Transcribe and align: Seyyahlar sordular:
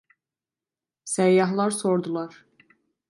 Seyyahlar 1.15 1.69
sordular: 1.71 2.43